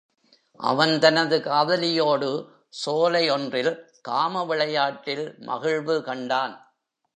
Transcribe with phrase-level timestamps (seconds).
[0.59, 2.47] அவன் தன் காதலியோடு,
[2.69, 3.87] சோலை ஒன்றில்
[4.01, 6.75] காம விளையாட்டில் மகிழ்வு கண்டான்.